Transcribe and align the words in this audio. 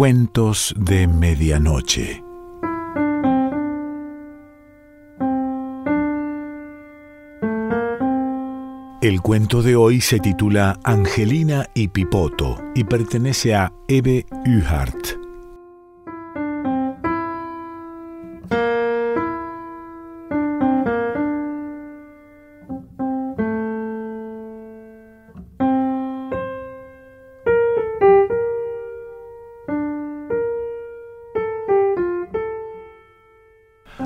Cuentos 0.00 0.74
de 0.78 1.06
Medianoche. 1.06 2.24
El 9.02 9.20
cuento 9.20 9.60
de 9.60 9.76
hoy 9.76 10.00
se 10.00 10.18
titula 10.18 10.80
Angelina 10.84 11.66
y 11.74 11.88
Pipoto 11.88 12.62
y 12.74 12.84
pertenece 12.84 13.54
a 13.54 13.74
Eve 13.88 14.24
Uhart. 14.46 15.19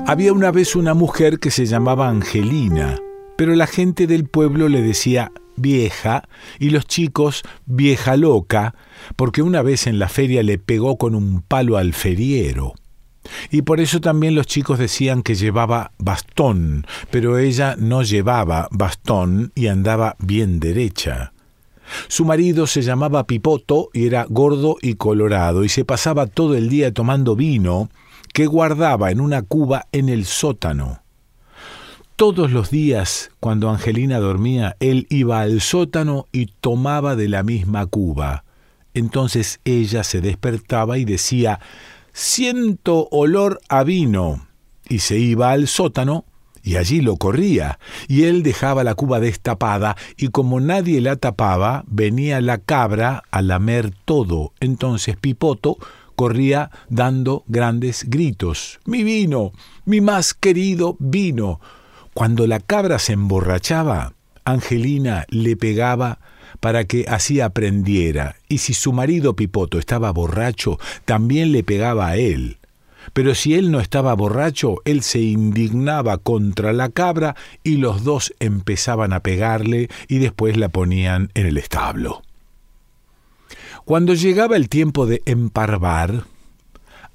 Había 0.07 0.33
una 0.33 0.51
vez 0.51 0.75
una 0.75 0.93
mujer 0.93 1.39
que 1.39 1.49
se 1.49 1.65
llamaba 1.65 2.09
Angelina, 2.09 3.01
pero 3.37 3.55
la 3.55 3.65
gente 3.65 4.05
del 4.05 4.29
pueblo 4.29 4.69
le 4.69 4.83
decía 4.83 5.31
vieja 5.55 6.29
y 6.59 6.69
los 6.69 6.85
chicos 6.85 7.41
vieja 7.65 8.15
loca, 8.15 8.75
porque 9.15 9.41
una 9.41 9.63
vez 9.63 9.87
en 9.87 9.97
la 9.97 10.07
feria 10.07 10.43
le 10.43 10.59
pegó 10.59 10.99
con 10.99 11.15
un 11.15 11.41
palo 11.41 11.77
al 11.77 11.93
feriero. 11.93 12.75
Y 13.49 13.63
por 13.63 13.79
eso 13.79 13.99
también 13.99 14.35
los 14.35 14.45
chicos 14.45 14.77
decían 14.77 15.23
que 15.23 15.33
llevaba 15.33 15.91
bastón, 15.97 16.85
pero 17.09 17.39
ella 17.39 17.75
no 17.75 18.03
llevaba 18.03 18.67
bastón 18.69 19.53
y 19.55 19.67
andaba 19.67 20.17
bien 20.19 20.59
derecha. 20.59 21.33
Su 22.09 22.25
marido 22.25 22.67
se 22.67 22.83
llamaba 22.83 23.25
Pipoto 23.25 23.89
y 23.91 24.05
era 24.05 24.27
gordo 24.29 24.77
y 24.83 24.95
colorado 24.95 25.63
y 25.63 25.69
se 25.69 25.83
pasaba 25.83 26.27
todo 26.27 26.55
el 26.55 26.69
día 26.69 26.93
tomando 26.93 27.35
vino 27.35 27.89
que 28.35 28.47
guardaba 28.47 29.11
en 29.11 29.21
una 29.21 29.43
cuba 29.43 29.87
en 29.93 30.09
el 30.09 30.25
sótano. 30.25 31.01
Todos 32.17 32.51
los 32.51 32.69
días, 32.69 33.31
cuando 33.39 33.69
Angelina 33.69 34.19
dormía, 34.19 34.75
él 34.81 35.07
iba 35.09 35.39
al 35.39 35.61
sótano 35.61 36.25
y 36.33 36.47
tomaba 36.47 37.15
de 37.15 37.29
la 37.29 37.43
misma 37.43 37.85
cuba. 37.85 38.43
Entonces 38.93 39.61
ella 39.63 40.03
se 40.03 40.19
despertaba 40.19 40.97
y 40.97 41.05
decía 41.05 41.61
Siento 42.11 43.07
olor 43.09 43.61
a 43.69 43.85
vino. 43.85 44.45
y 44.89 44.99
se 44.99 45.17
iba 45.17 45.51
al 45.51 45.69
sótano 45.69 46.25
y 46.61 46.75
allí 46.75 46.99
lo 46.99 47.15
corría, 47.15 47.79
y 48.07 48.23
él 48.23 48.41
dejaba 48.43 48.83
la 48.83 48.95
cuba 48.95 49.19
destapada, 49.19 49.95
y 50.17 50.29
como 50.29 50.59
nadie 50.59 50.99
la 50.99 51.15
tapaba, 51.15 51.83
venía 51.85 52.41
la 52.41 52.57
cabra 52.57 53.23
a 53.29 53.43
lamer 53.43 53.93
todo. 54.03 54.51
Entonces 54.59 55.15
Pipoto 55.15 55.77
corría 56.15 56.71
dando 56.89 57.43
grandes 57.47 58.09
gritos. 58.09 58.79
Mi 58.85 59.03
vino, 59.03 59.51
mi 59.85 60.01
más 60.01 60.33
querido 60.33 60.95
vino. 60.99 61.59
Cuando 62.13 62.47
la 62.47 62.59
cabra 62.59 62.99
se 62.99 63.13
emborrachaba, 63.13 64.13
Angelina 64.45 65.25
le 65.29 65.57
pegaba 65.57 66.19
para 66.59 66.85
que 66.85 67.05
así 67.07 67.41
aprendiera, 67.41 68.37
y 68.47 68.59
si 68.59 68.73
su 68.73 68.93
marido 68.93 69.35
Pipoto 69.35 69.77
estaba 69.77 70.11
borracho, 70.11 70.79
también 71.03 71.51
le 71.51 71.63
pegaba 71.63 72.07
a 72.07 72.17
él. 72.17 72.57
Pero 73.13 73.35
si 73.35 73.55
él 73.55 73.71
no 73.71 73.79
estaba 73.79 74.13
borracho, 74.13 74.81
él 74.85 75.03
se 75.03 75.19
indignaba 75.19 76.17
contra 76.17 76.73
la 76.73 76.89
cabra 76.89 77.35
y 77.63 77.77
los 77.77 78.03
dos 78.03 78.33
empezaban 78.39 79.13
a 79.13 79.21
pegarle 79.21 79.89
y 80.07 80.17
después 80.17 80.57
la 80.57 80.69
ponían 80.69 81.29
en 81.35 81.45
el 81.45 81.57
establo. 81.57 82.24
Cuando 83.85 84.15
llegaba 84.15 84.55
el 84.55 84.67
tiempo 84.67 85.05
de 85.05 85.21
emparvar, 85.27 86.23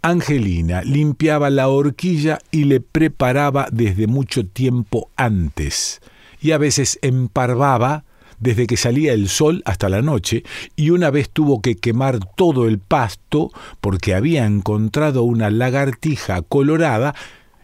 Angelina 0.03 0.83
limpiaba 0.83 1.51
la 1.51 1.67
horquilla 1.67 2.39
y 2.53 2.63
le 2.63 2.81
preparaba 2.81 3.67
desde 3.73 4.07
mucho 4.07 4.47
tiempo 4.47 5.11
antes, 5.17 6.01
y 6.41 6.53
a 6.53 6.59
veces 6.59 7.01
emparvaba 7.03 8.05
desde 8.39 8.69
que 8.69 8.77
salía 8.77 9.15
el 9.15 9.29
sol 9.29 9.63
hasta 9.65 9.89
la 9.89 10.01
noche, 10.01 10.45
y 10.77 10.91
una 10.91 11.11
vez 11.11 11.29
tuvo 11.29 11.61
que 11.61 11.75
quemar 11.75 12.21
todo 12.37 12.69
el 12.69 12.79
pasto 12.79 13.51
porque 13.81 14.15
había 14.15 14.47
encontrado 14.47 15.25
una 15.25 15.51
lagartija 15.51 16.41
colorada, 16.43 17.17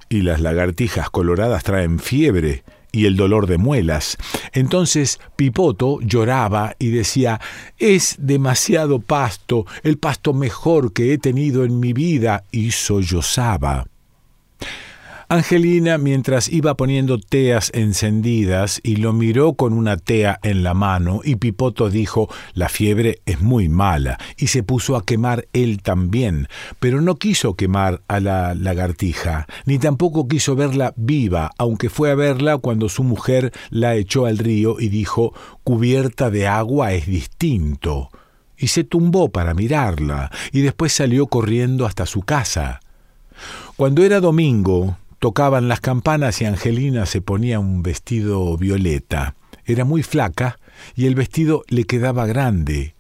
y 0.09 0.23
las 0.23 0.41
lagartijas 0.41 1.11
coloradas 1.11 1.63
traen 1.63 2.01
fiebre, 2.01 2.65
y 2.97 3.05
el 3.05 3.15
dolor 3.15 3.47
de 3.47 3.59
muelas. 3.59 4.17
Entonces 4.53 5.21
Pipoto 5.37 6.01
lloraba 6.01 6.77
y 6.79 6.89
decía, 6.89 7.41
es 7.79 8.17
demasiado 8.19 9.01
pasto, 9.01 9.67
el 9.83 9.99
pasto 9.99 10.33
mejor 10.33 10.95
que 10.95 11.13
he 11.13 11.19
tenido 11.19 11.65
en 11.65 11.79
mi 11.79 11.93
vida, 11.93 12.45
y 12.51 12.71
sollozaba. 12.71 13.87
Angelina, 15.29 15.99
mientras 15.99 16.49
iba 16.49 16.77
poniendo 16.77 17.19
teas 17.19 17.73
encendidas, 17.75 18.81
y 18.85 18.95
lo 18.97 19.13
miró 19.13 19.55
con 19.55 19.73
una 19.73 19.97
tea 19.97 20.39
en 20.45 20.63
la 20.63 20.73
mano, 20.73 21.21
y 21.25 21.35
Pipoto 21.35 21.91
dijo 21.91 22.29
La 22.55 22.69
fiebre 22.69 23.23
es 23.27 23.41
muy 23.41 23.69
mala, 23.69 24.19
y 24.37 24.47
se 24.47 24.63
puso 24.63 24.95
a 24.95 25.05
quemar 25.05 25.49
él 25.53 25.83
también, 25.83 26.47
pero 26.79 27.01
no 27.01 27.17
quiso 27.17 27.55
quemar 27.55 28.03
a 28.07 28.21
la 28.21 28.55
lagartija, 28.55 29.49
ni 29.65 29.81
tampoco 29.81 30.29
quiso 30.29 30.55
verla 30.55 30.95
viva, 30.95 31.51
aunque 31.59 31.91
fue 31.91 32.13
a 32.13 32.15
verla 32.15 32.59
cuando 32.59 32.89
su 32.89 33.03
mujer 33.03 33.53
la 33.71 33.97
echó 33.97 34.27
al 34.27 34.39
río 34.39 34.79
y 34.79 34.91
dijo 34.91 35.35
Cubierta 35.65 36.31
de 36.31 36.47
agua 36.47 36.93
es 36.93 37.07
distinto. 37.07 38.11
Y 38.57 38.69
se 38.69 38.85
tumbó 38.85 39.31
para 39.31 39.55
mirarla, 39.55 40.31
y 40.53 40.61
después 40.61 40.93
salió 40.93 41.27
corriendo 41.27 41.85
hasta 41.85 42.07
su 42.07 42.21
casa. 42.21 42.79
Cuando 43.77 44.05
era 44.05 44.21
domingo, 44.21 44.97
Tocaban 45.19 45.69
las 45.69 45.81
campanas 45.81 46.41
y 46.43 46.45
Angelina 46.45 47.07
se 47.07 47.21
ponía 47.21 47.59
un 47.59 47.83
vestido 47.83 48.57
violeta. 48.57 49.35
Era 49.65 49.85
muy 49.85 50.03
flaca 50.03 50.59
y 50.95 51.07
el 51.07 51.15
vestido 51.15 51.65
le 51.69 51.85
quedaba 51.85 52.27
grande. 52.27 52.95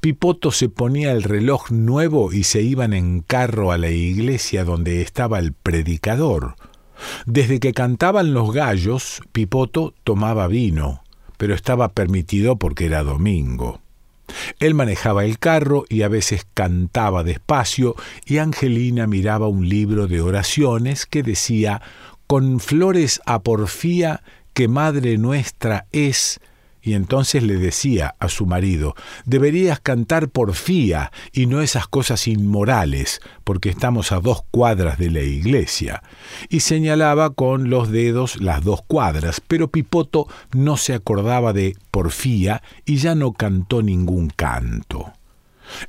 Pipoto 0.00 0.50
se 0.50 0.68
ponía 0.68 1.12
el 1.12 1.22
reloj 1.22 1.70
nuevo 1.70 2.32
y 2.32 2.44
se 2.44 2.62
iban 2.62 2.92
en 2.92 3.20
carro 3.20 3.70
a 3.70 3.78
la 3.78 3.90
iglesia 3.90 4.64
donde 4.64 5.02
estaba 5.02 5.38
el 5.38 5.52
predicador. 5.52 6.56
Desde 7.26 7.60
que 7.60 7.72
cantaban 7.72 8.34
los 8.34 8.52
gallos, 8.52 9.22
Pipoto 9.30 9.94
tomaba 10.02 10.48
vino, 10.48 11.02
pero 11.36 11.54
estaba 11.54 11.90
permitido 11.90 12.56
porque 12.56 12.86
era 12.86 13.04
domingo. 13.04 13.80
Él 14.58 14.74
manejaba 14.74 15.24
el 15.24 15.38
carro 15.38 15.84
y 15.88 16.02
a 16.02 16.08
veces 16.08 16.46
cantaba 16.54 17.24
despacio 17.24 17.96
y 18.24 18.38
Angelina 18.38 19.06
miraba 19.06 19.48
un 19.48 19.68
libro 19.68 20.06
de 20.06 20.20
oraciones 20.20 21.06
que 21.06 21.22
decía 21.22 21.82
Con 22.26 22.60
flores 22.60 23.20
a 23.26 23.42
porfía 23.42 24.22
que 24.52 24.68
Madre 24.68 25.18
nuestra 25.18 25.86
es 25.92 26.40
y 26.82 26.94
entonces 26.94 27.42
le 27.42 27.56
decía 27.56 28.14
a 28.18 28.28
su 28.28 28.46
marido, 28.46 28.94
deberías 29.24 29.80
cantar 29.80 30.28
porfía 30.28 31.12
y 31.32 31.46
no 31.46 31.60
esas 31.60 31.86
cosas 31.86 32.28
inmorales, 32.28 33.20
porque 33.44 33.68
estamos 33.68 34.12
a 34.12 34.20
dos 34.20 34.42
cuadras 34.50 34.98
de 34.98 35.10
la 35.10 35.20
iglesia. 35.20 36.02
Y 36.48 36.60
señalaba 36.60 37.30
con 37.30 37.70
los 37.70 37.90
dedos 37.90 38.40
las 38.40 38.62
dos 38.64 38.82
cuadras, 38.86 39.40
pero 39.46 39.70
Pipoto 39.70 40.28
no 40.52 40.76
se 40.76 40.94
acordaba 40.94 41.52
de 41.52 41.76
porfía 41.90 42.62
y 42.84 42.96
ya 42.96 43.14
no 43.14 43.32
cantó 43.32 43.82
ningún 43.82 44.28
canto. 44.28 45.12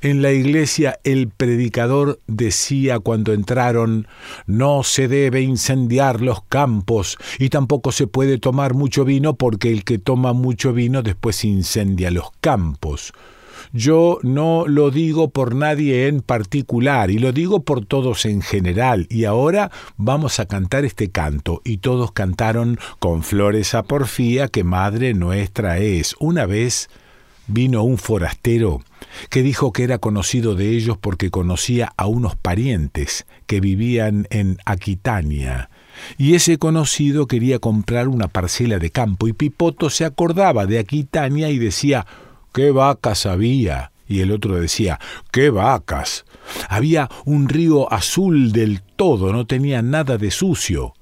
En 0.00 0.22
la 0.22 0.32
iglesia 0.32 0.98
el 1.04 1.28
predicador 1.28 2.20
decía 2.26 2.98
cuando 2.98 3.32
entraron 3.32 4.06
No 4.46 4.82
se 4.82 5.08
debe 5.08 5.42
incendiar 5.42 6.20
los 6.20 6.42
campos 6.44 7.18
y 7.38 7.48
tampoco 7.48 7.92
se 7.92 8.06
puede 8.06 8.38
tomar 8.38 8.74
mucho 8.74 9.04
vino 9.04 9.34
porque 9.34 9.70
el 9.70 9.84
que 9.84 9.98
toma 9.98 10.32
mucho 10.32 10.72
vino 10.72 11.02
después 11.02 11.44
incendia 11.44 12.10
los 12.10 12.30
campos. 12.40 13.12
Yo 13.72 14.18
no 14.22 14.64
lo 14.66 14.90
digo 14.90 15.30
por 15.30 15.54
nadie 15.54 16.08
en 16.08 16.22
particular 16.22 17.10
y 17.10 17.18
lo 17.18 17.32
digo 17.32 17.62
por 17.62 17.84
todos 17.84 18.24
en 18.24 18.42
general. 18.42 19.06
Y 19.10 19.24
ahora 19.24 19.70
vamos 19.96 20.40
a 20.40 20.46
cantar 20.46 20.84
este 20.84 21.10
canto. 21.10 21.60
Y 21.64 21.78
todos 21.78 22.12
cantaron 22.12 22.78
con 22.98 23.22
flores 23.22 23.74
a 23.74 23.84
porfía 23.84 24.48
que 24.48 24.64
Madre 24.64 25.14
nuestra 25.14 25.78
es. 25.78 26.16
Una 26.18 26.46
vez 26.46 26.88
vino 27.50 27.82
un 27.82 27.98
forastero 27.98 28.80
que 29.28 29.42
dijo 29.42 29.72
que 29.72 29.84
era 29.84 29.98
conocido 29.98 30.54
de 30.54 30.70
ellos 30.70 30.96
porque 30.98 31.30
conocía 31.30 31.92
a 31.96 32.06
unos 32.06 32.36
parientes 32.36 33.26
que 33.46 33.60
vivían 33.60 34.26
en 34.30 34.58
Aquitania. 34.64 35.70
Y 36.16 36.34
ese 36.34 36.58
conocido 36.58 37.26
quería 37.26 37.58
comprar 37.58 38.08
una 38.08 38.28
parcela 38.28 38.78
de 38.78 38.90
campo 38.90 39.28
y 39.28 39.32
Pipoto 39.32 39.90
se 39.90 40.04
acordaba 40.04 40.66
de 40.66 40.78
Aquitania 40.78 41.50
y 41.50 41.58
decía 41.58 42.06
¿Qué 42.52 42.70
vacas 42.70 43.26
había? 43.26 43.92
Y 44.08 44.20
el 44.20 44.32
otro 44.32 44.60
decía 44.60 44.98
¿Qué 45.30 45.50
vacas? 45.50 46.24
Había 46.68 47.08
un 47.24 47.48
río 47.48 47.92
azul 47.92 48.52
del 48.52 48.82
todo, 48.82 49.32
no 49.32 49.46
tenía 49.46 49.82
nada 49.82 50.16
de 50.16 50.30
sucio. 50.30 50.94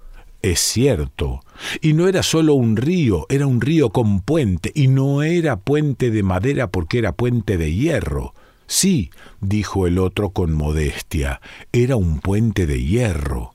Es 0.42 0.60
cierto. 0.60 1.40
Y 1.80 1.92
no 1.92 2.08
era 2.08 2.22
solo 2.22 2.54
un 2.54 2.76
río, 2.76 3.26
era 3.28 3.46
un 3.46 3.60
río 3.60 3.90
con 3.90 4.20
puente, 4.20 4.72
y 4.74 4.88
no 4.88 5.22
era 5.22 5.58
puente 5.58 6.10
de 6.10 6.22
madera 6.22 6.70
porque 6.70 6.98
era 6.98 7.12
puente 7.12 7.56
de 7.56 7.74
hierro. 7.74 8.34
Sí, 8.66 9.10
dijo 9.40 9.86
el 9.86 9.98
otro 9.98 10.30
con 10.30 10.52
modestia, 10.52 11.40
era 11.72 11.96
un 11.96 12.20
puente 12.20 12.66
de 12.66 12.82
hierro. 12.84 13.54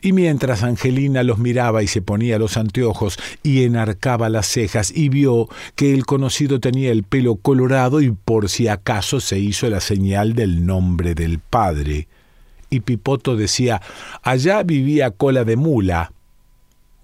Y 0.00 0.12
mientras 0.12 0.62
Angelina 0.64 1.22
los 1.22 1.38
miraba 1.38 1.82
y 1.82 1.86
se 1.86 2.02
ponía 2.02 2.38
los 2.38 2.56
anteojos 2.56 3.18
y 3.42 3.62
enarcaba 3.62 4.28
las 4.28 4.46
cejas 4.46 4.92
y 4.94 5.08
vio 5.08 5.48
que 5.76 5.94
el 5.94 6.06
conocido 6.06 6.58
tenía 6.60 6.90
el 6.90 7.04
pelo 7.04 7.36
colorado 7.36 8.00
y 8.00 8.10
por 8.10 8.48
si 8.48 8.68
acaso 8.68 9.20
se 9.20 9.38
hizo 9.38 9.68
la 9.68 9.80
señal 9.80 10.34
del 10.34 10.66
nombre 10.66 11.14
del 11.14 11.38
padre. 11.38 12.08
Y 12.70 12.80
Pipoto 12.80 13.36
decía, 13.36 13.82
allá 14.22 14.62
vivía 14.62 15.10
cola 15.10 15.44
de 15.44 15.56
mula. 15.56 16.12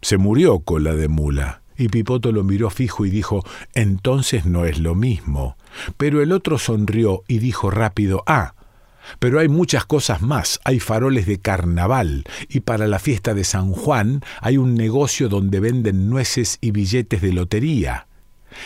Se 0.00 0.16
murió 0.16 0.60
cola 0.60 0.94
de 0.94 1.08
mula. 1.08 1.62
Y 1.76 1.88
Pipoto 1.88 2.32
lo 2.32 2.42
miró 2.42 2.70
fijo 2.70 3.06
y 3.06 3.10
dijo, 3.10 3.44
entonces 3.72 4.46
no 4.46 4.64
es 4.64 4.78
lo 4.80 4.96
mismo. 4.96 5.56
Pero 5.96 6.22
el 6.22 6.32
otro 6.32 6.58
sonrió 6.58 7.22
y 7.28 7.38
dijo 7.38 7.70
rápido, 7.70 8.24
ah, 8.26 8.54
pero 9.18 9.40
hay 9.40 9.48
muchas 9.48 9.84
cosas 9.84 10.22
más. 10.22 10.60
Hay 10.64 10.80
faroles 10.80 11.26
de 11.26 11.38
carnaval 11.38 12.24
y 12.48 12.60
para 12.60 12.86
la 12.86 12.98
fiesta 12.98 13.34
de 13.34 13.44
San 13.44 13.72
Juan 13.72 14.22
hay 14.40 14.58
un 14.58 14.74
negocio 14.74 15.28
donde 15.28 15.60
venden 15.60 16.10
nueces 16.10 16.58
y 16.60 16.70
billetes 16.72 17.22
de 17.22 17.32
lotería. 17.32 18.06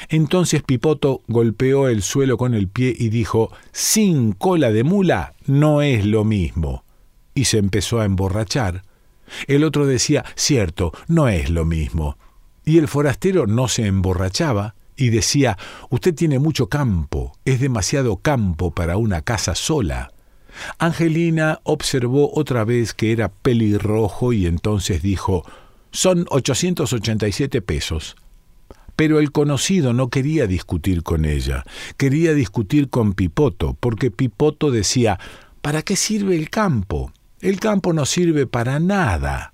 Entonces 0.08 0.62
Pipoto 0.62 1.22
golpeó 1.28 1.88
el 1.88 2.02
suelo 2.02 2.36
con 2.36 2.54
el 2.54 2.68
pie 2.68 2.94
y 2.96 3.08
dijo, 3.08 3.52
sin 3.72 4.32
cola 4.32 4.72
de 4.72 4.84
mula 4.84 5.34
no 5.46 5.82
es 5.82 6.06
lo 6.06 6.24
mismo. 6.24 6.84
Y 7.34 7.44
se 7.44 7.58
empezó 7.58 8.00
a 8.00 8.04
emborrachar. 8.04 8.82
El 9.46 9.64
otro 9.64 9.86
decía, 9.86 10.24
cierto, 10.34 10.92
no 11.08 11.28
es 11.28 11.50
lo 11.50 11.64
mismo. 11.64 12.16
Y 12.64 12.78
el 12.78 12.88
forastero 12.88 13.46
no 13.46 13.68
se 13.68 13.86
emborrachaba 13.86 14.74
y 14.96 15.10
decía, 15.10 15.58
usted 15.90 16.14
tiene 16.14 16.38
mucho 16.38 16.68
campo, 16.68 17.32
es 17.44 17.60
demasiado 17.60 18.18
campo 18.18 18.72
para 18.72 18.96
una 18.96 19.22
casa 19.22 19.54
sola. 19.54 20.12
Angelina 20.78 21.60
observó 21.64 22.30
otra 22.34 22.64
vez 22.64 22.94
que 22.94 23.12
era 23.12 23.30
pelirrojo 23.30 24.32
y 24.32 24.46
entonces 24.46 25.02
dijo, 25.02 25.44
son 25.90 26.26
887 26.30 27.62
pesos. 27.62 28.16
Pero 28.94 29.18
el 29.18 29.32
conocido 29.32 29.92
no 29.94 30.08
quería 30.08 30.46
discutir 30.46 31.02
con 31.02 31.24
ella, 31.24 31.64
quería 31.96 32.34
discutir 32.34 32.90
con 32.90 33.14
Pipoto, 33.14 33.76
porque 33.80 34.10
Pipoto 34.10 34.70
decía, 34.70 35.18
¿para 35.62 35.82
qué 35.82 35.96
sirve 35.96 36.36
el 36.36 36.50
campo? 36.50 37.12
El 37.42 37.58
campo 37.58 37.92
no 37.92 38.06
sirve 38.06 38.46
para 38.46 38.78
nada. 38.78 39.52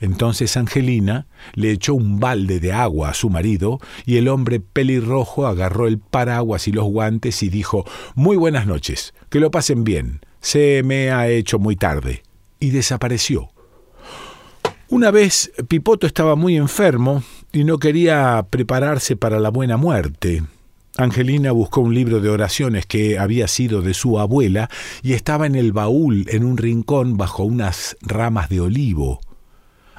Entonces 0.00 0.56
Angelina 0.58 1.26
le 1.54 1.70
echó 1.70 1.94
un 1.94 2.20
balde 2.20 2.60
de 2.60 2.72
agua 2.72 3.08
a 3.08 3.14
su 3.14 3.30
marido 3.30 3.80
y 4.04 4.18
el 4.18 4.28
hombre 4.28 4.60
pelirrojo 4.60 5.46
agarró 5.46 5.86
el 5.86 5.98
paraguas 5.98 6.68
y 6.68 6.72
los 6.72 6.84
guantes 6.84 7.42
y 7.42 7.48
dijo, 7.48 7.86
Muy 8.14 8.36
buenas 8.36 8.66
noches, 8.66 9.14
que 9.30 9.40
lo 9.40 9.50
pasen 9.50 9.82
bien. 9.82 10.20
Se 10.40 10.82
me 10.84 11.10
ha 11.10 11.28
hecho 11.28 11.58
muy 11.58 11.74
tarde. 11.74 12.22
Y 12.60 12.70
desapareció. 12.70 13.48
Una 14.90 15.10
vez 15.10 15.52
Pipoto 15.68 16.06
estaba 16.06 16.36
muy 16.36 16.56
enfermo 16.56 17.22
y 17.50 17.64
no 17.64 17.78
quería 17.78 18.46
prepararse 18.50 19.16
para 19.16 19.40
la 19.40 19.48
buena 19.48 19.78
muerte. 19.78 20.42
Angelina 20.98 21.52
buscó 21.52 21.80
un 21.80 21.94
libro 21.94 22.20
de 22.20 22.28
oraciones 22.28 22.84
que 22.84 23.18
había 23.18 23.48
sido 23.48 23.80
de 23.80 23.94
su 23.94 24.18
abuela 24.18 24.68
y 25.02 25.14
estaba 25.14 25.46
en 25.46 25.54
el 25.54 25.72
baúl 25.72 26.26
en 26.28 26.44
un 26.44 26.58
rincón 26.58 27.16
bajo 27.16 27.44
unas 27.44 27.96
ramas 28.02 28.50
de 28.50 28.60
olivo. 28.60 29.20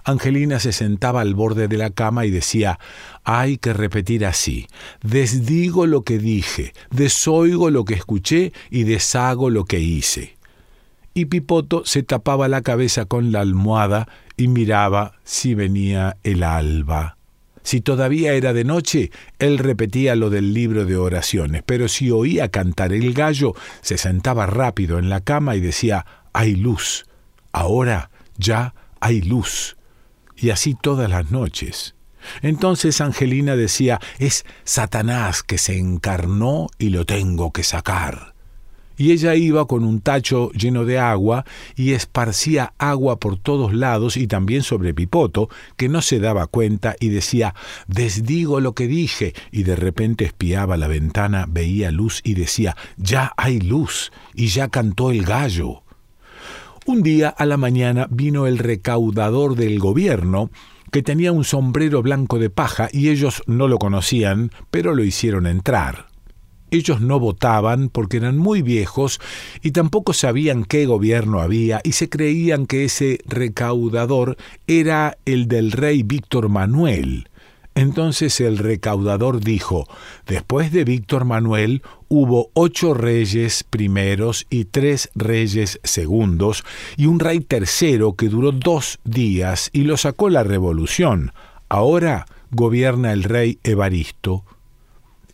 Angelina 0.06 0.60
se 0.60 0.72
sentaba 0.72 1.22
al 1.22 1.34
borde 1.34 1.68
de 1.68 1.78
la 1.78 1.90
cama 1.90 2.26
y 2.26 2.32
decía, 2.32 2.78
hay 3.24 3.58
que 3.58 3.74
repetir 3.74 4.26
así, 4.26 4.68
desdigo 5.02 5.88
lo 5.88 6.04
que 6.04 6.20
dije, 6.20 6.74
desoigo 6.92 7.70
lo 7.70 7.86
que 7.86 7.96
escuché 7.96 8.54
y 8.70 8.84
deshago 8.84 9.50
lo 9.50 9.66
que 9.66 9.80
hice. 9.80 10.38
Y 11.16 11.26
Pipoto 11.26 11.86
se 11.86 12.04
tapaba 12.04 12.48
la 12.48 12.62
cabeza 12.62 13.06
con 13.06 13.32
la 13.32 13.42
almohada 13.42 14.08
y 14.36 14.48
miraba 14.48 15.14
si 15.24 15.56
venía 15.56 16.18
el 16.24 16.44
alba. 16.44 17.18
Si 17.64 17.82
todavía 17.82 18.34
era 18.34 18.54
de 18.54 18.64
noche, 18.64 19.12
él 19.40 19.58
repetía 19.58 20.16
lo 20.16 20.30
del 20.30 20.54
libro 20.54 20.86
de 20.86 20.98
oraciones, 20.98 21.64
pero 21.66 21.88
si 21.88 22.12
oía 22.12 22.50
cantar 22.50 22.94
el 22.94 23.14
gallo, 23.14 23.54
se 23.82 23.98
sentaba 23.98 24.46
rápido 24.46 25.00
en 25.00 25.10
la 25.10 25.22
cama 25.22 25.56
y 25.56 25.62
decía, 25.62 26.06
hay 26.34 26.56
luz, 26.56 27.06
ahora 27.52 28.10
ya 28.38 28.74
hay 29.00 29.22
luz 29.22 29.78
y 30.36 30.50
así 30.50 30.76
todas 30.80 31.10
las 31.10 31.32
noches. 31.32 31.96
Entonces 32.42 33.02
Angelina 33.02 33.56
decía, 33.56 34.00
es 34.20 34.46
Satanás 34.64 35.44
que 35.44 35.58
se 35.58 35.78
encarnó 35.78 36.68
y 36.78 36.90
lo 36.90 37.06
tengo 37.06 37.52
que 37.52 37.64
sacar. 37.64 38.33
Y 38.98 39.12
ella 39.12 39.36
iba 39.36 39.66
con 39.66 39.84
un 39.84 40.02
tacho 40.02 40.52
lleno 40.52 40.86
de 40.86 41.00
agua 41.00 41.46
y 41.76 41.94
esparcía 41.94 42.74
agua 42.78 43.20
por 43.20 43.38
todos 43.38 43.74
lados 43.74 44.18
y 44.18 44.28
también 44.28 44.64
sobre 44.64 44.94
Pipoto, 44.94 45.50
que 45.78 45.90
no 45.90 46.02
se 46.02 46.20
daba 46.20 46.48
cuenta 46.48 46.96
y 47.00 47.10
decía, 47.10 47.56
desdigo 47.88 48.60
lo 48.60 48.74
que 48.74 48.88
dije, 48.88 49.34
y 49.52 49.64
de 49.64 49.76
repente 49.76 50.26
espiaba 50.26 50.78
la 50.78 50.88
ventana, 50.88 51.46
veía 51.50 51.92
luz 51.92 52.22
y 52.24 52.36
decía, 52.36 52.76
ya 52.98 53.34
hay 53.38 53.60
luz, 53.60 54.12
y 54.34 54.48
ya 54.48 54.68
cantó 54.68 55.12
el 55.12 55.24
gallo. 55.24 55.84
Un 56.86 57.02
día 57.02 57.30
a 57.30 57.46
la 57.46 57.58
mañana 57.58 58.08
vino 58.10 58.46
el 58.46 58.58
recaudador 58.58 59.56
del 59.56 59.80
gobierno, 59.80 60.50
que 60.92 61.02
tenía 61.02 61.32
un 61.32 61.44
sombrero 61.44 62.04
blanco 62.04 62.38
de 62.38 62.52
paja 62.52 62.88
y 62.92 63.10
ellos 63.10 63.42
no 63.48 63.68
lo 63.68 63.80
conocían, 63.80 64.52
pero 64.70 64.94
lo 64.94 65.04
hicieron 65.04 65.48
entrar. 65.48 66.13
Ellos 66.74 67.02
no 67.02 67.20
votaban 67.20 67.90
porque 67.90 68.18
eran 68.18 68.40
muy 68.40 68.64
viejos 68.64 69.22
y 69.62 69.72
tampoco 69.74 70.12
sabían 70.12 70.64
qué 70.64 70.88
gobierno 70.88 71.40
había 71.40 71.82
y 71.84 71.92
se 71.92 72.10
creían 72.10 72.66
que 72.66 72.84
ese 72.84 73.20
recaudador 73.28 74.38
era 74.66 75.20
el 75.26 75.48
del 75.48 75.72
rey 75.72 76.02
Víctor 76.02 76.50
Manuel. 76.50 77.30
Entonces 77.76 78.42
el 78.42 78.58
recaudador 78.58 79.40
dijo, 79.40 79.88
después 80.26 80.72
de 80.72 80.84
Víctor 80.84 81.26
Manuel 81.26 81.84
hubo 82.08 82.50
ocho 82.56 82.96
reyes 82.96 83.64
primeros 83.64 84.48
y 84.50 84.66
tres 84.66 85.12
reyes 85.14 85.80
segundos, 85.84 86.64
y 86.98 87.06
un 87.06 87.20
rey 87.20 87.40
tercero 87.40 88.14
que 88.14 88.30
duró 88.30 88.52
dos 88.52 89.00
días 89.04 89.70
y 89.74 89.84
lo 89.84 89.96
sacó 89.98 90.32
la 90.32 90.42
revolución. 90.42 91.34
Ahora 91.70 92.26
gobierna 92.50 93.14
el 93.14 93.22
rey 93.22 93.60
Evaristo. 93.64 94.44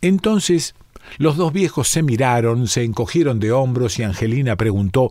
Entonces 0.02 0.74
los 1.18 1.36
dos 1.36 1.52
viejos 1.52 1.88
se 1.88 2.02
miraron, 2.02 2.66
se 2.66 2.84
encogieron 2.84 3.40
de 3.40 3.52
hombros 3.52 3.98
y 3.98 4.02
Angelina 4.02 4.56
preguntó, 4.56 5.10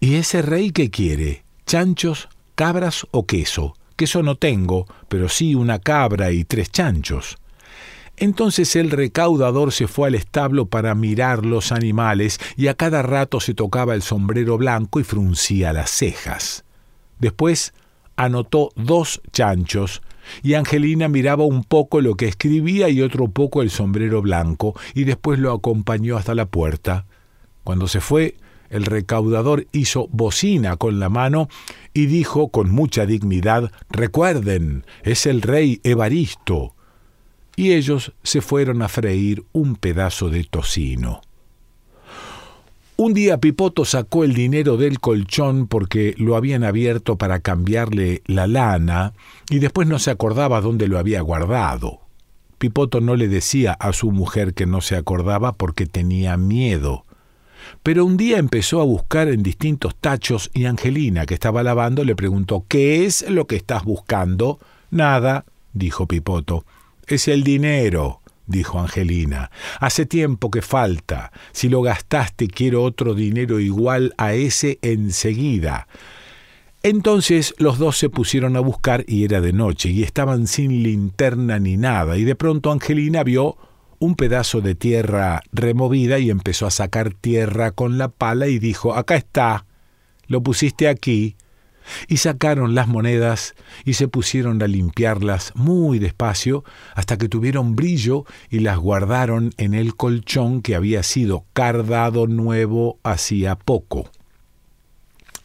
¿Y 0.00 0.16
ese 0.16 0.42
rey 0.42 0.70
qué 0.70 0.90
quiere? 0.90 1.44
¿Chanchos, 1.66 2.28
cabras 2.54 3.06
o 3.10 3.26
queso? 3.26 3.74
Queso 3.96 4.22
no 4.22 4.36
tengo, 4.36 4.86
pero 5.08 5.28
sí 5.28 5.54
una 5.54 5.78
cabra 5.78 6.32
y 6.32 6.44
tres 6.44 6.70
chanchos. 6.70 7.38
Entonces 8.16 8.76
el 8.76 8.90
recaudador 8.90 9.72
se 9.72 9.88
fue 9.88 10.08
al 10.08 10.14
establo 10.14 10.66
para 10.66 10.94
mirar 10.94 11.44
los 11.44 11.72
animales 11.72 12.38
y 12.56 12.68
a 12.68 12.74
cada 12.74 13.02
rato 13.02 13.40
se 13.40 13.54
tocaba 13.54 13.94
el 13.94 14.02
sombrero 14.02 14.56
blanco 14.56 15.00
y 15.00 15.04
fruncía 15.04 15.72
las 15.72 15.90
cejas. 15.90 16.64
Después 17.18 17.72
anotó 18.16 18.70
dos 18.76 19.20
chanchos 19.32 20.02
y 20.42 20.54
Angelina 20.54 21.08
miraba 21.08 21.44
un 21.44 21.64
poco 21.64 22.00
lo 22.00 22.16
que 22.16 22.26
escribía 22.26 22.88
y 22.88 23.02
otro 23.02 23.28
poco 23.28 23.62
el 23.62 23.70
sombrero 23.70 24.22
blanco 24.22 24.74
y 24.94 25.04
después 25.04 25.38
lo 25.38 25.52
acompañó 25.52 26.16
hasta 26.16 26.34
la 26.34 26.46
puerta. 26.46 27.06
Cuando 27.62 27.88
se 27.88 28.00
fue, 28.00 28.36
el 28.70 28.86
recaudador 28.86 29.66
hizo 29.72 30.08
bocina 30.08 30.76
con 30.76 30.98
la 30.98 31.08
mano 31.08 31.48
y 31.92 32.06
dijo 32.06 32.48
con 32.48 32.70
mucha 32.70 33.06
dignidad 33.06 33.70
Recuerden, 33.88 34.84
es 35.02 35.26
el 35.26 35.42
rey 35.42 35.80
Evaristo. 35.84 36.74
Y 37.56 37.72
ellos 37.72 38.12
se 38.24 38.40
fueron 38.40 38.82
a 38.82 38.88
freír 38.88 39.44
un 39.52 39.76
pedazo 39.76 40.28
de 40.28 40.44
tocino. 40.44 41.20
Un 43.04 43.12
día 43.12 43.36
Pipoto 43.36 43.84
sacó 43.84 44.24
el 44.24 44.32
dinero 44.32 44.78
del 44.78 44.98
colchón 44.98 45.66
porque 45.66 46.14
lo 46.16 46.36
habían 46.36 46.64
abierto 46.64 47.18
para 47.18 47.40
cambiarle 47.40 48.22
la 48.24 48.46
lana 48.46 49.12
y 49.50 49.58
después 49.58 49.86
no 49.86 49.98
se 49.98 50.10
acordaba 50.10 50.62
dónde 50.62 50.88
lo 50.88 50.98
había 50.98 51.20
guardado. 51.20 52.00
Pipoto 52.56 53.02
no 53.02 53.14
le 53.14 53.28
decía 53.28 53.74
a 53.74 53.92
su 53.92 54.10
mujer 54.10 54.54
que 54.54 54.64
no 54.64 54.80
se 54.80 54.96
acordaba 54.96 55.52
porque 55.52 55.84
tenía 55.84 56.38
miedo. 56.38 57.04
Pero 57.82 58.06
un 58.06 58.16
día 58.16 58.38
empezó 58.38 58.80
a 58.80 58.84
buscar 58.84 59.28
en 59.28 59.42
distintos 59.42 59.94
tachos 59.96 60.50
y 60.54 60.64
Angelina, 60.64 61.26
que 61.26 61.34
estaba 61.34 61.62
lavando, 61.62 62.04
le 62.04 62.16
preguntó 62.16 62.64
¿Qué 62.68 63.04
es 63.04 63.28
lo 63.28 63.46
que 63.46 63.56
estás 63.56 63.84
buscando? 63.84 64.60
Nada, 64.90 65.44
dijo 65.74 66.06
Pipoto. 66.08 66.64
Es 67.06 67.28
el 67.28 67.44
dinero, 67.44 68.22
dijo 68.46 68.80
Angelina. 68.80 69.50
Hace 69.80 70.06
tiempo 70.06 70.50
que 70.50 70.62
falta. 70.62 71.32
Si 71.52 71.68
lo 71.68 71.82
gastaste 71.82 72.48
quiero 72.48 72.82
otro 72.82 73.14
dinero 73.14 73.60
igual 73.60 74.14
a 74.18 74.34
ese 74.34 74.78
enseguida. 74.82 75.86
Entonces 76.82 77.54
los 77.58 77.78
dos 77.78 77.96
se 77.96 78.10
pusieron 78.10 78.56
a 78.56 78.60
buscar 78.60 79.04
y 79.08 79.24
era 79.24 79.40
de 79.40 79.54
noche 79.54 79.88
y 79.88 80.02
estaban 80.02 80.46
sin 80.46 80.82
linterna 80.82 81.58
ni 81.58 81.78
nada 81.78 82.18
y 82.18 82.24
de 82.24 82.34
pronto 82.34 82.70
Angelina 82.70 83.24
vio 83.24 83.56
un 83.98 84.16
pedazo 84.16 84.60
de 84.60 84.74
tierra 84.74 85.40
removida 85.52 86.18
y 86.18 86.28
empezó 86.28 86.66
a 86.66 86.70
sacar 86.70 87.14
tierra 87.14 87.70
con 87.70 87.96
la 87.96 88.08
pala 88.08 88.48
y 88.48 88.58
dijo, 88.58 88.94
acá 88.94 89.16
está, 89.16 89.64
lo 90.26 90.42
pusiste 90.42 90.88
aquí. 90.88 91.36
Y 92.08 92.18
sacaron 92.18 92.74
las 92.74 92.88
monedas 92.88 93.54
y 93.84 93.94
se 93.94 94.08
pusieron 94.08 94.62
a 94.62 94.66
limpiarlas 94.66 95.52
muy 95.54 95.98
despacio 95.98 96.64
hasta 96.94 97.16
que 97.16 97.28
tuvieron 97.28 97.76
brillo 97.76 98.24
y 98.50 98.60
las 98.60 98.78
guardaron 98.78 99.52
en 99.56 99.74
el 99.74 99.96
colchón 99.96 100.62
que 100.62 100.74
había 100.74 101.02
sido 101.02 101.44
cardado 101.52 102.26
nuevo 102.26 102.98
hacía 103.02 103.56
poco. 103.56 104.10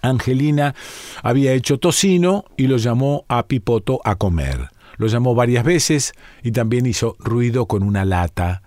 Angelina 0.01 0.75
había 1.24 1.53
hecho 1.53 1.77
tocino 1.77 2.46
y 2.58 2.67
lo 2.67 2.77
llamó 2.77 3.25
a 3.27 3.48
Pipoto 3.48 4.00
a 4.03 4.15
comer. 4.15 4.69
Lo 4.98 5.08
llamó 5.08 5.36
varias 5.36 5.63
veces 5.63 6.13
y 6.43 6.51
también 6.51 6.86
hizo 6.86 7.15
ruido 7.19 7.67
con 7.67 7.84
una 7.84 8.05
lata. 8.05 8.63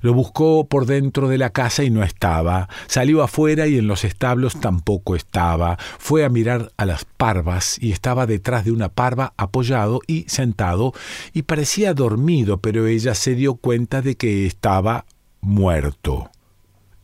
Lo 0.00 0.14
buscó 0.14 0.66
por 0.66 0.86
dentro 0.86 1.28
de 1.28 1.38
la 1.38 1.50
casa 1.50 1.84
y 1.84 1.90
no 1.90 2.02
estaba. 2.02 2.68
Salió 2.86 3.22
afuera 3.22 3.66
y 3.66 3.78
en 3.78 3.86
los 3.86 4.04
establos 4.04 4.60
tampoco 4.60 5.16
estaba. 5.16 5.78
Fue 5.98 6.24
a 6.24 6.28
mirar 6.28 6.72
a 6.76 6.84
las 6.86 7.04
parvas 7.04 7.76
y 7.80 7.92
estaba 7.92 8.26
detrás 8.26 8.64
de 8.64 8.72
una 8.72 8.88
parva 8.88 9.32
apoyado 9.36 10.00
y 10.06 10.24
sentado 10.28 10.92
y 11.32 11.42
parecía 11.42 11.94
dormido, 11.94 12.58
pero 12.58 12.86
ella 12.86 13.14
se 13.14 13.34
dio 13.34 13.54
cuenta 13.54 14.02
de 14.02 14.16
que 14.16 14.46
estaba 14.46 15.06
muerto. 15.40 16.30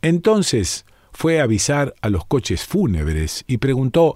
Entonces 0.01 0.85
fue 1.11 1.39
a 1.39 1.43
avisar 1.43 1.93
a 2.01 2.09
los 2.09 2.25
coches 2.25 2.65
fúnebres 2.65 3.43
y 3.47 3.57
preguntó 3.57 4.15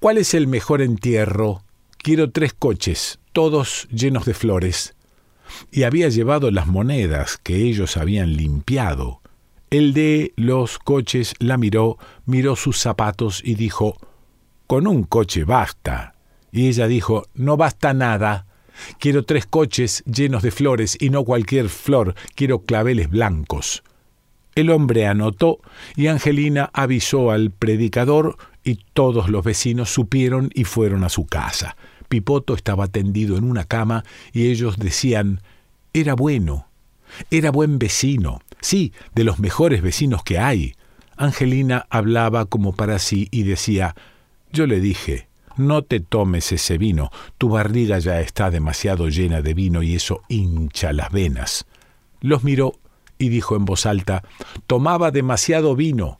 ¿Cuál 0.00 0.16
es 0.16 0.32
el 0.32 0.46
mejor 0.46 0.80
entierro? 0.80 1.62
Quiero 1.98 2.30
tres 2.30 2.54
coches, 2.54 3.18
todos 3.32 3.86
llenos 3.92 4.24
de 4.24 4.32
flores. 4.32 4.94
Y 5.70 5.84
había 5.84 6.08
llevado 6.08 6.50
las 6.50 6.66
monedas 6.66 7.38
que 7.38 7.56
ellos 7.56 7.96
habían 7.96 8.36
limpiado. 8.36 9.20
El 9.70 9.92
de 9.94 10.32
los 10.36 10.78
coches 10.78 11.34
la 11.38 11.56
miró, 11.56 11.98
miró 12.26 12.56
sus 12.56 12.78
zapatos 12.78 13.40
y 13.44 13.54
dijo 13.54 13.96
Con 14.66 14.86
un 14.86 15.04
coche 15.04 15.44
basta. 15.44 16.14
Y 16.50 16.68
ella 16.68 16.88
dijo 16.88 17.26
No 17.34 17.56
basta 17.56 17.94
nada. 17.94 18.46
Quiero 18.98 19.24
tres 19.24 19.46
coches 19.46 20.02
llenos 20.06 20.42
de 20.42 20.50
flores 20.50 20.96
y 20.98 21.10
no 21.10 21.24
cualquier 21.24 21.68
flor, 21.68 22.14
quiero 22.34 22.62
claveles 22.62 23.10
blancos. 23.10 23.82
El 24.54 24.70
hombre 24.70 25.06
anotó 25.06 25.60
y 25.96 26.08
Angelina 26.08 26.70
avisó 26.72 27.30
al 27.30 27.50
predicador 27.50 28.36
y 28.64 28.80
todos 28.92 29.28
los 29.28 29.44
vecinos 29.44 29.90
supieron 29.90 30.50
y 30.54 30.64
fueron 30.64 31.04
a 31.04 31.08
su 31.08 31.26
casa. 31.26 31.76
Pipoto 32.10 32.54
estaba 32.54 32.88
tendido 32.88 33.38
en 33.38 33.44
una 33.44 33.64
cama 33.64 34.04
y 34.32 34.48
ellos 34.48 34.76
decían, 34.76 35.40
era 35.92 36.14
bueno, 36.14 36.66
era 37.30 37.52
buen 37.52 37.78
vecino, 37.78 38.40
sí, 38.60 38.92
de 39.14 39.22
los 39.22 39.38
mejores 39.38 39.80
vecinos 39.80 40.24
que 40.24 40.38
hay. 40.38 40.74
Angelina 41.16 41.86
hablaba 41.88 42.46
como 42.46 42.72
para 42.72 42.98
sí 42.98 43.28
y 43.30 43.44
decía, 43.44 43.94
yo 44.52 44.66
le 44.66 44.80
dije, 44.80 45.28
no 45.56 45.82
te 45.82 46.00
tomes 46.00 46.50
ese 46.50 46.78
vino, 46.78 47.10
tu 47.38 47.48
barriga 47.48 48.00
ya 48.00 48.20
está 48.20 48.50
demasiado 48.50 49.08
llena 49.08 49.40
de 49.40 49.54
vino 49.54 49.84
y 49.84 49.94
eso 49.94 50.22
hincha 50.28 50.92
las 50.92 51.12
venas. 51.12 51.64
Los 52.20 52.42
miró 52.42 52.72
y 53.18 53.28
dijo 53.28 53.54
en 53.54 53.64
voz 53.66 53.86
alta, 53.86 54.24
tomaba 54.66 55.12
demasiado 55.12 55.76
vino. 55.76 56.18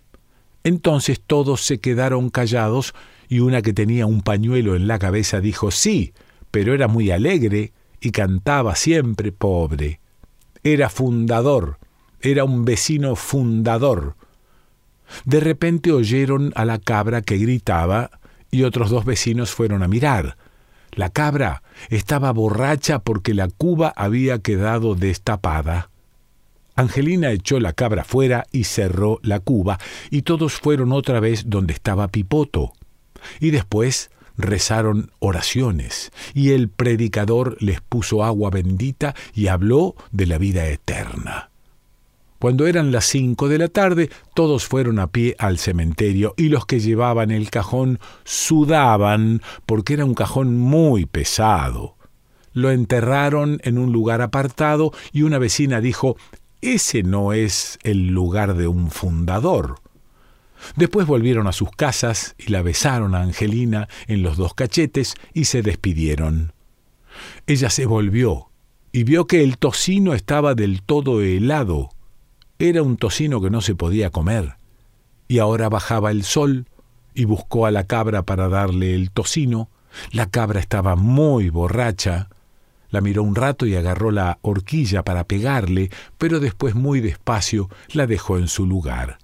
Entonces 0.62 1.20
todos 1.20 1.62
se 1.62 1.80
quedaron 1.80 2.30
callados 2.30 2.94
y 3.30 3.38
una 3.38 3.62
que 3.62 3.72
tenía 3.72 4.06
un 4.06 4.22
pañuelo 4.22 4.74
en 4.74 4.88
la 4.88 4.98
cabeza 4.98 5.40
dijo, 5.40 5.70
sí, 5.70 6.12
pero 6.50 6.74
era 6.74 6.88
muy 6.88 7.12
alegre 7.12 7.72
y 8.00 8.10
cantaba 8.10 8.74
siempre 8.74 9.30
pobre. 9.30 10.00
Era 10.64 10.90
fundador, 10.90 11.78
era 12.20 12.42
un 12.42 12.64
vecino 12.64 13.14
fundador. 13.14 14.16
De 15.24 15.38
repente 15.38 15.92
oyeron 15.92 16.52
a 16.56 16.64
la 16.64 16.78
cabra 16.78 17.22
que 17.22 17.38
gritaba 17.38 18.10
y 18.50 18.64
otros 18.64 18.90
dos 18.90 19.04
vecinos 19.04 19.52
fueron 19.52 19.84
a 19.84 19.88
mirar. 19.88 20.36
La 20.90 21.10
cabra 21.10 21.62
estaba 21.88 22.32
borracha 22.32 22.98
porque 22.98 23.32
la 23.32 23.46
cuba 23.46 23.92
había 23.94 24.40
quedado 24.40 24.96
destapada. 24.96 25.90
Angelina 26.74 27.30
echó 27.30 27.60
la 27.60 27.74
cabra 27.74 28.02
fuera 28.02 28.44
y 28.50 28.64
cerró 28.64 29.20
la 29.22 29.38
cuba, 29.38 29.78
y 30.10 30.22
todos 30.22 30.54
fueron 30.54 30.90
otra 30.92 31.20
vez 31.20 31.44
donde 31.46 31.74
estaba 31.74 32.08
Pipoto. 32.08 32.72
Y 33.40 33.50
después 33.50 34.10
rezaron 34.36 35.10
oraciones, 35.18 36.12
y 36.34 36.52
el 36.52 36.68
predicador 36.68 37.56
les 37.60 37.80
puso 37.80 38.24
agua 38.24 38.50
bendita 38.50 39.14
y 39.34 39.48
habló 39.48 39.94
de 40.12 40.26
la 40.26 40.38
vida 40.38 40.66
eterna. 40.66 41.50
Cuando 42.38 42.66
eran 42.66 42.90
las 42.90 43.04
cinco 43.04 43.50
de 43.50 43.58
la 43.58 43.68
tarde, 43.68 44.08
todos 44.34 44.64
fueron 44.64 44.98
a 44.98 45.08
pie 45.08 45.36
al 45.38 45.58
cementerio 45.58 46.32
y 46.38 46.48
los 46.48 46.64
que 46.64 46.80
llevaban 46.80 47.30
el 47.30 47.50
cajón 47.50 48.00
sudaban 48.24 49.42
porque 49.66 49.92
era 49.92 50.06
un 50.06 50.14
cajón 50.14 50.56
muy 50.56 51.04
pesado. 51.04 51.96
Lo 52.54 52.70
enterraron 52.70 53.60
en 53.62 53.76
un 53.76 53.92
lugar 53.92 54.22
apartado 54.22 54.92
y 55.12 55.22
una 55.22 55.38
vecina 55.38 55.82
dijo 55.82 56.16
ese 56.62 57.02
no 57.02 57.34
es 57.34 57.78
el 57.82 58.08
lugar 58.08 58.54
de 58.54 58.68
un 58.68 58.90
fundador. 58.90 59.76
Después 60.76 61.06
volvieron 61.06 61.46
a 61.46 61.52
sus 61.52 61.70
casas 61.70 62.34
y 62.38 62.50
la 62.50 62.62
besaron 62.62 63.14
a 63.14 63.22
Angelina 63.22 63.88
en 64.06 64.22
los 64.22 64.36
dos 64.36 64.54
cachetes 64.54 65.14
y 65.34 65.44
se 65.44 65.62
despidieron. 65.62 66.52
Ella 67.46 67.70
se 67.70 67.86
volvió 67.86 68.50
y 68.92 69.04
vio 69.04 69.26
que 69.26 69.42
el 69.42 69.58
tocino 69.58 70.14
estaba 70.14 70.54
del 70.54 70.82
todo 70.82 71.20
helado. 71.20 71.90
Era 72.58 72.82
un 72.82 72.96
tocino 72.96 73.40
que 73.40 73.50
no 73.50 73.60
se 73.60 73.74
podía 73.74 74.10
comer. 74.10 74.56
Y 75.28 75.38
ahora 75.38 75.68
bajaba 75.68 76.10
el 76.10 76.24
sol 76.24 76.66
y 77.14 77.24
buscó 77.24 77.66
a 77.66 77.70
la 77.70 77.84
cabra 77.84 78.22
para 78.22 78.48
darle 78.48 78.94
el 78.94 79.10
tocino. 79.10 79.68
La 80.12 80.26
cabra 80.26 80.60
estaba 80.60 80.96
muy 80.96 81.50
borracha 81.50 82.28
la 82.90 83.00
miró 83.00 83.22
un 83.22 83.36
rato 83.36 83.66
y 83.66 83.76
agarró 83.76 84.10
la 84.10 84.38
horquilla 84.42 85.04
para 85.04 85.24
pegarle, 85.24 85.90
pero 86.18 86.40
después 86.40 86.74
muy 86.74 87.00
despacio 87.00 87.68
la 87.92 88.06
dejó 88.06 88.36
en 88.36 88.48
su 88.48 88.66
lugar. 88.66 89.18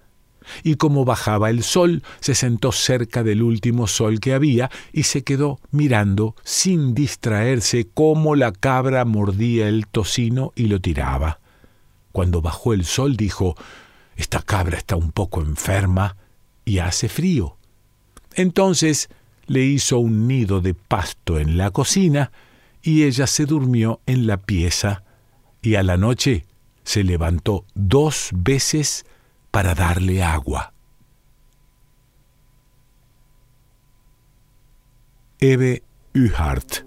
Y 0.62 0.76
como 0.76 1.04
bajaba 1.04 1.50
el 1.50 1.62
sol, 1.62 2.02
se 2.20 2.34
sentó 2.34 2.72
cerca 2.72 3.22
del 3.22 3.42
último 3.42 3.86
sol 3.86 4.20
que 4.20 4.34
había 4.34 4.70
y 4.92 5.04
se 5.04 5.22
quedó 5.22 5.60
mirando 5.70 6.34
sin 6.44 6.94
distraerse 6.94 7.88
cómo 7.92 8.36
la 8.36 8.52
cabra 8.52 9.04
mordía 9.04 9.68
el 9.68 9.86
tocino 9.86 10.52
y 10.54 10.66
lo 10.66 10.80
tiraba. 10.80 11.40
Cuando 12.12 12.40
bajó 12.40 12.72
el 12.72 12.84
sol 12.84 13.16
dijo 13.16 13.56
Esta 14.16 14.42
cabra 14.42 14.78
está 14.78 14.96
un 14.96 15.12
poco 15.12 15.40
enferma 15.40 16.16
y 16.64 16.78
hace 16.78 17.08
frío. 17.08 17.56
Entonces 18.34 19.08
le 19.46 19.62
hizo 19.64 19.98
un 19.98 20.26
nido 20.26 20.60
de 20.60 20.74
pasto 20.74 21.38
en 21.38 21.56
la 21.56 21.70
cocina, 21.70 22.32
y 22.82 23.02
ella 23.02 23.26
se 23.26 23.46
durmió 23.46 24.00
en 24.06 24.26
la 24.28 24.36
pieza 24.36 25.02
y 25.60 25.74
a 25.74 25.82
la 25.82 25.96
noche 25.96 26.46
se 26.84 27.02
levantó 27.02 27.64
dos 27.74 28.30
veces 28.32 29.04
para 29.56 29.75
darle 29.75 30.22
agua. 30.22 30.70
Eve 35.40 35.82
Uhart 36.14 36.84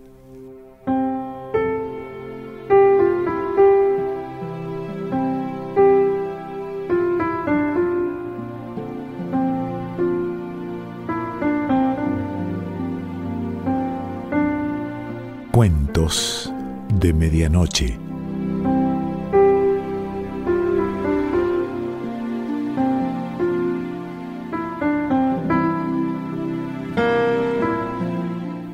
Cuentos 15.51 16.53
de 16.93 17.13
Medianoche. 17.13 18.08